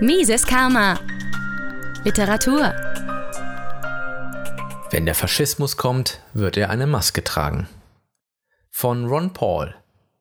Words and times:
Mises 0.00 0.46
Karma. 0.46 1.00
Literatur. 2.04 2.74
Wenn 4.90 5.06
der 5.06 5.14
Faschismus 5.14 5.78
kommt, 5.78 6.20
wird 6.34 6.58
er 6.58 6.68
eine 6.68 6.86
Maske 6.86 7.24
tragen. 7.24 7.66
Von 8.70 9.06
Ron 9.06 9.32
Paul. 9.32 9.74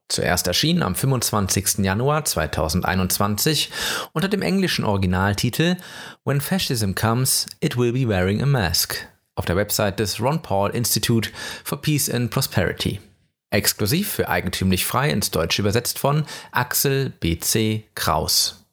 Zuerst 0.07 0.47
erschienen 0.47 0.81
am 0.81 0.95
25. 0.95 1.79
Januar 1.79 2.23
2021 2.23 3.69
unter 4.13 4.29
dem 4.29 4.41
englischen 4.41 4.85
Originaltitel 4.85 5.75
When 6.23 6.39
Fascism 6.39 6.93
Comes, 6.93 7.45
It 7.59 7.75
Will 7.75 7.91
Be 7.91 8.07
Wearing 8.07 8.41
a 8.41 8.45
Mask 8.45 8.95
auf 9.35 9.43
der 9.43 9.57
Website 9.57 9.99
des 9.99 10.21
Ron 10.21 10.41
Paul 10.41 10.69
Institute 10.69 11.31
for 11.65 11.81
Peace 11.81 12.09
and 12.09 12.31
Prosperity. 12.31 13.01
Exklusiv 13.49 14.09
für 14.09 14.29
eigentümlich 14.29 14.85
frei 14.85 15.09
ins 15.09 15.31
Deutsche 15.31 15.61
übersetzt 15.61 15.99
von 15.99 16.23
Axel 16.53 17.09
B.C. 17.09 17.83
Kraus. 17.93 18.64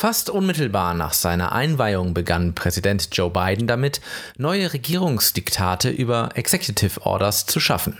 Fast 0.00 0.30
unmittelbar 0.30 0.94
nach 0.94 1.12
seiner 1.12 1.50
Einweihung 1.50 2.14
begann 2.14 2.54
Präsident 2.54 3.08
Joe 3.10 3.30
Biden 3.30 3.66
damit, 3.66 4.00
neue 4.36 4.72
Regierungsdiktate 4.72 5.90
über 5.90 6.28
Executive 6.36 7.04
Orders 7.04 7.46
zu 7.46 7.58
schaffen. 7.58 7.98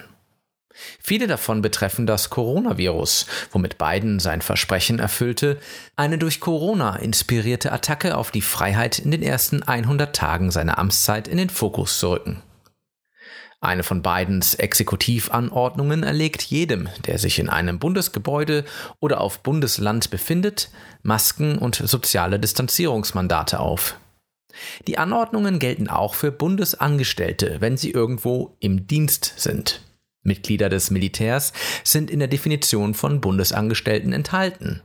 Viele 1.01 1.27
davon 1.27 1.61
betreffen 1.61 2.07
das 2.07 2.31
Coronavirus, 2.31 3.27
womit 3.51 3.79
Biden 3.79 4.21
sein 4.21 4.43
Versprechen 4.43 5.01
erfüllte, 5.01 5.59
eine 5.97 6.19
durch 6.19 6.39
Corona 6.39 6.95
inspirierte 6.95 7.73
Attacke 7.73 8.17
auf 8.17 8.31
die 8.31 8.43
Freiheit 8.43 9.01
in 9.01 9.11
den 9.11 9.25
ersten 9.25 9.65
100 9.65 10.15
Tagen 10.15 10.53
seiner 10.53 10.79
Amtszeit 10.79 11.27
in 11.27 11.37
den 11.37 11.51
Fokus 11.51 11.99
zu 11.99 12.13
rücken. 12.13 12.41
Eine 13.61 13.83
von 13.83 14.03
Bidens 14.03 14.55
Exekutivanordnungen 14.55 16.05
erlegt 16.05 16.43
jedem, 16.43 16.89
der 17.07 17.19
sich 17.19 17.41
in 17.41 17.49
einem 17.49 17.81
Bundesgebäude 17.81 18.65
oder 19.01 19.21
auf 19.21 19.43
Bundesland 19.43 20.11
befindet, 20.11 20.71
Masken 21.03 21.59
und 21.59 21.75
soziale 21.75 22.39
Distanzierungsmandate 22.39 23.59
auf. 23.59 23.99
Die 24.87 24.99
Anordnungen 24.99 25.59
gelten 25.59 25.89
auch 25.89 26.15
für 26.15 26.31
Bundesangestellte, 26.31 27.61
wenn 27.61 27.77
sie 27.77 27.91
irgendwo 27.91 28.57
im 28.61 28.87
Dienst 28.87 29.35
sind. 29.37 29.83
Mitglieder 30.23 30.69
des 30.69 30.91
Militärs 30.91 31.53
sind 31.85 32.11
in 32.11 32.19
der 32.21 32.29
Definition 32.29 32.95
von 32.95 33.21
Bundesangestellten 33.21 34.13
enthalten. 34.13 34.83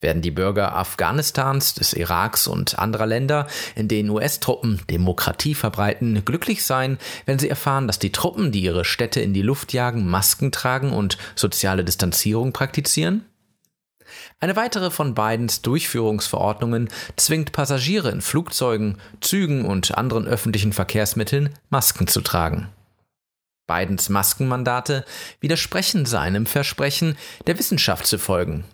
Werden 0.00 0.22
die 0.22 0.30
Bürger 0.30 0.74
Afghanistans, 0.74 1.74
des 1.74 1.94
Iraks 1.94 2.46
und 2.46 2.78
anderer 2.78 3.06
Länder, 3.06 3.46
in 3.74 3.88
denen 3.88 4.10
US-Truppen 4.10 4.82
Demokratie 4.90 5.54
verbreiten, 5.54 6.24
glücklich 6.24 6.64
sein, 6.64 6.98
wenn 7.24 7.38
sie 7.38 7.48
erfahren, 7.48 7.86
dass 7.86 7.98
die 7.98 8.12
Truppen, 8.12 8.52
die 8.52 8.62
ihre 8.62 8.84
Städte 8.84 9.20
in 9.20 9.32
die 9.32 9.42
Luft 9.42 9.72
jagen, 9.72 10.08
Masken 10.08 10.52
tragen 10.52 10.92
und 10.92 11.16
soziale 11.34 11.84
Distanzierung 11.84 12.52
praktizieren? 12.52 13.24
Eine 14.40 14.56
weitere 14.56 14.90
von 14.90 15.14
Bidens 15.14 15.62
Durchführungsverordnungen 15.62 16.88
zwingt 17.16 17.52
Passagiere 17.52 18.10
in 18.10 18.20
Flugzeugen, 18.20 18.98
Zügen 19.20 19.64
und 19.64 19.96
anderen 19.96 20.26
öffentlichen 20.26 20.72
Verkehrsmitteln 20.72 21.50
Masken 21.70 22.06
zu 22.06 22.20
tragen. 22.20 22.68
Bidens 23.66 24.10
Maskenmandate 24.10 25.06
widersprechen 25.40 26.04
seinem 26.04 26.44
Versprechen, 26.44 27.16
der 27.46 27.58
Wissenschaft 27.58 28.06
zu 28.06 28.18
folgen 28.18 28.64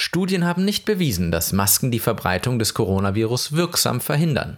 Studien 0.00 0.44
haben 0.44 0.64
nicht 0.64 0.84
bewiesen, 0.84 1.32
dass 1.32 1.52
Masken 1.52 1.90
die 1.90 1.98
Verbreitung 1.98 2.60
des 2.60 2.72
Coronavirus 2.72 3.54
wirksam 3.54 4.00
verhindern. 4.00 4.56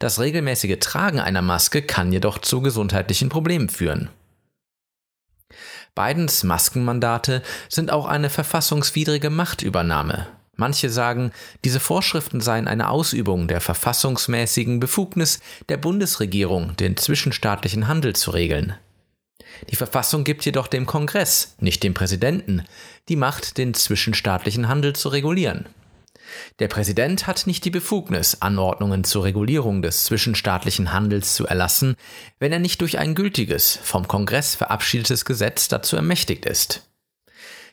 Das 0.00 0.18
regelmäßige 0.18 0.80
Tragen 0.80 1.20
einer 1.20 1.42
Maske 1.42 1.80
kann 1.80 2.10
jedoch 2.10 2.38
zu 2.38 2.60
gesundheitlichen 2.60 3.28
Problemen 3.28 3.68
führen. 3.68 4.10
Bidens 5.94 6.42
Maskenmandate 6.42 7.44
sind 7.68 7.92
auch 7.92 8.06
eine 8.06 8.30
verfassungswidrige 8.30 9.30
Machtübernahme. 9.30 10.26
Manche 10.56 10.90
sagen, 10.90 11.30
diese 11.64 11.78
Vorschriften 11.78 12.40
seien 12.40 12.66
eine 12.66 12.88
Ausübung 12.88 13.46
der 13.46 13.60
verfassungsmäßigen 13.60 14.80
Befugnis 14.80 15.38
der 15.68 15.76
Bundesregierung, 15.76 16.74
den 16.74 16.96
zwischenstaatlichen 16.96 17.86
Handel 17.86 18.16
zu 18.16 18.32
regeln. 18.32 18.74
Die 19.70 19.76
Verfassung 19.76 20.24
gibt 20.24 20.44
jedoch 20.44 20.66
dem 20.66 20.86
Kongress, 20.86 21.54
nicht 21.58 21.82
dem 21.82 21.94
Präsidenten, 21.94 22.64
die 23.08 23.16
Macht, 23.16 23.58
den 23.58 23.74
zwischenstaatlichen 23.74 24.68
Handel 24.68 24.94
zu 24.94 25.08
regulieren. 25.08 25.66
Der 26.58 26.68
Präsident 26.68 27.26
hat 27.26 27.46
nicht 27.46 27.64
die 27.64 27.70
Befugnis, 27.70 28.38
Anordnungen 28.40 29.04
zur 29.04 29.24
Regulierung 29.24 29.82
des 29.82 30.04
zwischenstaatlichen 30.04 30.92
Handels 30.92 31.34
zu 31.34 31.46
erlassen, 31.46 31.96
wenn 32.38 32.52
er 32.52 32.58
nicht 32.58 32.80
durch 32.80 32.98
ein 32.98 33.14
gültiges, 33.14 33.78
vom 33.82 34.08
Kongress 34.08 34.54
verabschiedetes 34.54 35.24
Gesetz 35.24 35.68
dazu 35.68 35.96
ermächtigt 35.96 36.46
ist. 36.46 36.82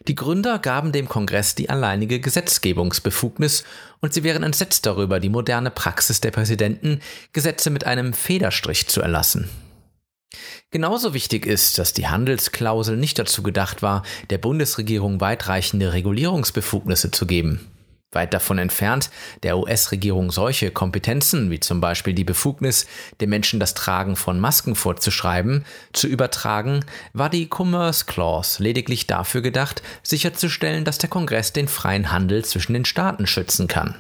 Die 0.07 0.15
Gründer 0.15 0.57
gaben 0.57 0.91
dem 0.91 1.07
Kongress 1.07 1.53
die 1.53 1.69
alleinige 1.69 2.19
Gesetzgebungsbefugnis 2.19 3.63
und 3.99 4.13
sie 4.13 4.23
wären 4.23 4.41
entsetzt 4.41 4.87
darüber, 4.87 5.19
die 5.19 5.29
moderne 5.29 5.69
Praxis 5.69 6.21
der 6.21 6.31
Präsidenten, 6.31 7.01
Gesetze 7.33 7.69
mit 7.69 7.85
einem 7.85 8.13
Federstrich 8.13 8.87
zu 8.87 9.01
erlassen. 9.01 9.47
Genauso 10.69 11.13
wichtig 11.13 11.45
ist, 11.45 11.77
dass 11.77 11.93
die 11.93 12.07
Handelsklausel 12.07 12.95
nicht 12.97 13.19
dazu 13.19 13.43
gedacht 13.43 13.81
war, 13.81 14.03
der 14.29 14.37
Bundesregierung 14.37 15.19
weitreichende 15.19 15.93
Regulierungsbefugnisse 15.93 17.11
zu 17.11 17.25
geben. 17.25 17.67
Weit 18.13 18.33
davon 18.33 18.57
entfernt, 18.57 19.09
der 19.43 19.57
US-Regierung 19.57 20.31
solche 20.31 20.69
Kompetenzen, 20.69 21.49
wie 21.49 21.61
zum 21.61 21.79
Beispiel 21.79 22.13
die 22.13 22.25
Befugnis, 22.25 22.85
den 23.21 23.29
Menschen 23.29 23.61
das 23.61 23.73
Tragen 23.73 24.17
von 24.17 24.37
Masken 24.37 24.75
vorzuschreiben, 24.75 25.63
zu 25.93 26.07
übertragen, 26.07 26.83
war 27.13 27.29
die 27.29 27.47
Commerce 27.49 28.03
Clause 28.05 28.61
lediglich 28.61 29.07
dafür 29.07 29.41
gedacht, 29.41 29.81
sicherzustellen, 30.03 30.83
dass 30.83 30.97
der 30.97 31.09
Kongress 31.09 31.53
den 31.53 31.69
freien 31.69 32.11
Handel 32.11 32.43
zwischen 32.43 32.73
den 32.73 32.83
Staaten 32.83 33.27
schützen 33.27 33.69
kann. 33.69 33.95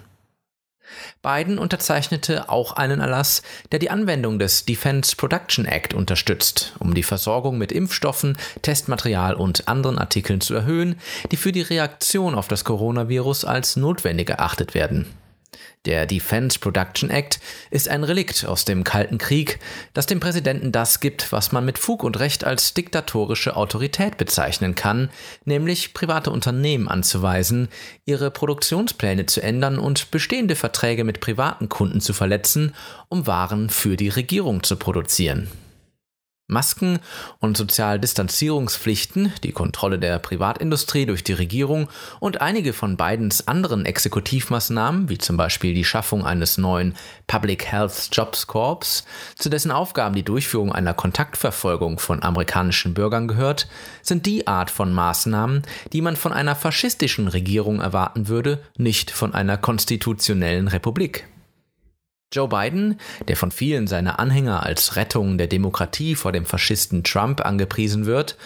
Biden 1.21 1.57
unterzeichnete 1.57 2.49
auch 2.49 2.73
einen 2.73 2.99
Erlass, 2.99 3.41
der 3.71 3.79
die 3.79 3.89
Anwendung 3.89 4.39
des 4.39 4.65
Defense 4.65 5.15
Production 5.15 5.65
Act 5.65 5.93
unterstützt, 5.93 6.73
um 6.79 6.93
die 6.93 7.03
Versorgung 7.03 7.57
mit 7.57 7.71
Impfstoffen, 7.71 8.37
Testmaterial 8.61 9.35
und 9.35 9.67
anderen 9.67 9.97
Artikeln 9.97 10.41
zu 10.41 10.53
erhöhen, 10.53 10.95
die 11.31 11.37
für 11.37 11.51
die 11.51 11.61
Reaktion 11.61 12.35
auf 12.35 12.47
das 12.47 12.63
Coronavirus 12.63 13.45
als 13.45 13.75
notwendig 13.75 14.29
erachtet 14.29 14.73
werden. 14.73 15.07
Der 15.85 16.05
Defense 16.05 16.59
Production 16.59 17.09
Act 17.09 17.39
ist 17.71 17.89
ein 17.89 18.03
Relikt 18.03 18.45
aus 18.45 18.65
dem 18.65 18.83
Kalten 18.83 19.17
Krieg, 19.17 19.59
das 19.93 20.05
dem 20.05 20.19
Präsidenten 20.19 20.71
das 20.71 20.99
gibt, 20.99 21.31
was 21.31 21.51
man 21.51 21.65
mit 21.65 21.79
Fug 21.79 22.03
und 22.03 22.19
Recht 22.19 22.43
als 22.43 22.75
diktatorische 22.75 23.55
Autorität 23.55 24.17
bezeichnen 24.17 24.75
kann, 24.75 25.09
nämlich 25.43 25.95
private 25.95 26.29
Unternehmen 26.29 26.87
anzuweisen, 26.87 27.67
ihre 28.05 28.29
Produktionspläne 28.29 29.25
zu 29.25 29.41
ändern 29.41 29.79
und 29.79 30.11
bestehende 30.11 30.55
Verträge 30.55 31.03
mit 31.03 31.19
privaten 31.19 31.67
Kunden 31.67 31.99
zu 31.99 32.13
verletzen, 32.13 32.75
um 33.09 33.25
Waren 33.25 33.69
für 33.69 33.97
die 33.97 34.09
Regierung 34.09 34.61
zu 34.61 34.75
produzieren. 34.75 35.49
Masken 36.51 36.99
und 37.39 37.57
Sozialdistanzierungspflichten, 37.57 39.33
die 39.43 39.53
Kontrolle 39.53 39.97
der 39.97 40.19
Privatindustrie 40.19 41.05
durch 41.05 41.23
die 41.23 41.33
Regierung 41.33 41.87
und 42.19 42.41
einige 42.41 42.73
von 42.73 42.97
Bidens 42.97 43.47
anderen 43.47 43.85
Exekutivmaßnahmen, 43.85 45.09
wie 45.09 45.17
zum 45.17 45.37
Beispiel 45.37 45.73
die 45.73 45.85
Schaffung 45.85 46.25
eines 46.25 46.57
neuen 46.57 46.95
Public 47.27 47.65
Health 47.71 48.09
Jobs 48.11 48.47
Corps, 48.47 49.05
zu 49.35 49.49
dessen 49.49 49.71
Aufgaben 49.71 50.13
die 50.13 50.23
Durchführung 50.23 50.73
einer 50.73 50.93
Kontaktverfolgung 50.93 51.97
von 51.97 52.21
amerikanischen 52.21 52.93
Bürgern 52.93 53.27
gehört, 53.27 53.67
sind 54.01 54.25
die 54.25 54.45
Art 54.47 54.69
von 54.69 54.93
Maßnahmen, 54.93 55.63
die 55.93 56.01
man 56.01 56.17
von 56.17 56.33
einer 56.33 56.55
faschistischen 56.55 57.29
Regierung 57.29 57.79
erwarten 57.79 58.27
würde, 58.27 58.59
nicht 58.77 59.09
von 59.09 59.33
einer 59.33 59.57
konstitutionellen 59.57 60.67
Republik. 60.67 61.30
Joe 62.33 62.47
Biden, 62.47 62.97
der 63.27 63.35
von 63.35 63.51
vielen 63.51 63.87
seiner 63.87 64.19
Anhänger 64.19 64.63
als 64.63 64.95
Rettung 64.95 65.37
der 65.37 65.47
Demokratie 65.47 66.15
vor 66.15 66.31
dem 66.31 66.45
Faschisten 66.45 67.03
Trump 67.03 67.45
angepriesen 67.45 68.05
wird, 68.05 68.37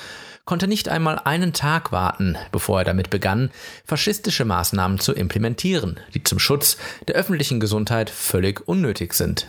konnte 0.44 0.68
nicht 0.68 0.90
einmal 0.90 1.19
einen 1.19 1.53
Tag 1.53 1.91
warten, 1.91 2.35
bevor 2.51 2.79
er 2.79 2.85
damit 2.85 3.12
begann, 3.12 3.51
faschistische 3.85 4.46
Maßnahmen 4.46 4.99
zu 4.99 5.14
implementieren, 5.14 5.99
die 6.16 6.23
zum 6.23 6.40
Schutz 6.40 6.78
der 7.08 7.16
öffentlichen 7.16 7.59
Gesundheit 7.59 8.09
völlig 8.09 8.67
unnötig 8.67 9.14
sind. 9.14 9.47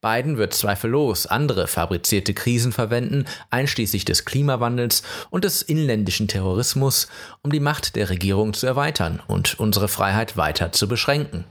Biden 0.00 0.38
wird 0.38 0.54
zweifellos 0.54 1.26
andere 1.26 1.66
fabrizierte 1.66 2.34
Krisen 2.34 2.72
verwenden, 2.72 3.26
einschließlich 3.50 4.04
des 4.04 4.24
Klimawandels 4.24 5.02
und 5.28 5.44
des 5.44 5.62
inländischen 5.62 6.28
Terrorismus, 6.28 7.08
um 7.42 7.50
die 7.52 7.60
Macht 7.60 7.96
der 7.96 8.10
Regierung 8.10 8.54
zu 8.54 8.66
erweitern 8.66 9.20
und 9.26 9.58
unsere 9.60 9.88
Freiheit 9.88 10.36
weiter 10.36 10.72
zu 10.72 10.88
beschränken. 10.88 11.44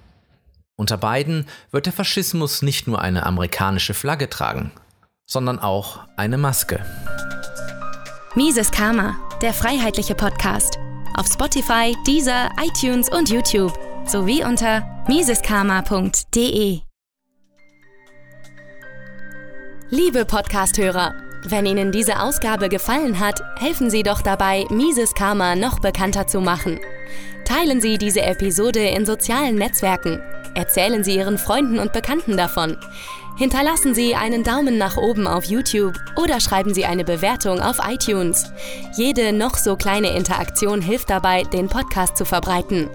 Unter 0.79 0.95
beiden 0.95 1.45
wird 1.71 1.87
der 1.87 1.93
Faschismus 1.93 2.61
nicht 2.61 2.87
nur 2.87 3.01
eine 3.01 3.25
amerikanische 3.25 3.93
Flagge 3.93 4.29
tragen, 4.29 4.71
sondern 5.25 5.59
auch 5.59 5.99
eine 6.15 6.37
Maske. 6.37 6.85
Mises 8.33 8.71
Karma, 8.71 9.17
der 9.41 9.53
freiheitliche 9.53 10.15
Podcast. 10.15 10.79
Auf 11.17 11.27
Spotify, 11.27 11.97
Deezer, 12.07 12.49
iTunes 12.63 13.09
und 13.09 13.29
YouTube 13.29 13.77
sowie 14.05 14.41
unter 14.45 15.03
miseskarma.de. 15.09 16.79
Liebe 19.89 20.23
Podcasthörer! 20.23 21.13
Wenn 21.43 21.65
Ihnen 21.65 21.91
diese 21.91 22.21
Ausgabe 22.21 22.69
gefallen 22.69 23.19
hat, 23.19 23.41
helfen 23.57 23.89
Sie 23.89 24.03
doch 24.03 24.21
dabei, 24.21 24.65
Mises 24.69 25.13
Karma 25.13 25.57
noch 25.57 25.79
bekannter 25.79 26.27
zu 26.27 26.39
machen. 26.39 26.79
Teilen 27.43 27.81
Sie 27.81 27.97
diese 27.97 28.21
Episode 28.21 28.79
in 28.79 29.05
sozialen 29.05 29.55
Netzwerken. 29.55 30.21
Erzählen 30.55 31.03
Sie 31.03 31.15
Ihren 31.15 31.37
Freunden 31.37 31.79
und 31.79 31.93
Bekannten 31.93 32.37
davon. 32.37 32.77
Hinterlassen 33.37 33.93
Sie 33.93 34.15
einen 34.15 34.43
Daumen 34.43 34.77
nach 34.77 34.97
oben 34.97 35.25
auf 35.25 35.45
YouTube 35.45 35.95
oder 36.17 36.39
schreiben 36.41 36.73
Sie 36.73 36.85
eine 36.85 37.05
Bewertung 37.05 37.61
auf 37.61 37.77
iTunes. 37.87 38.51
Jede 38.97 39.31
noch 39.31 39.55
so 39.55 39.77
kleine 39.77 40.15
Interaktion 40.15 40.81
hilft 40.81 41.09
dabei, 41.09 41.43
den 41.43 41.69
Podcast 41.69 42.17
zu 42.17 42.25
verbreiten. 42.25 42.89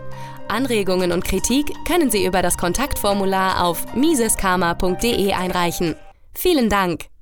Anregungen 0.48 1.12
und 1.12 1.24
Kritik 1.24 1.72
können 1.86 2.10
Sie 2.10 2.26
über 2.26 2.42
das 2.42 2.58
Kontaktformular 2.58 3.64
auf 3.64 3.94
miseskarma.de 3.94 5.32
einreichen. 5.32 5.96
Vielen 6.34 6.68
Dank! 6.68 7.13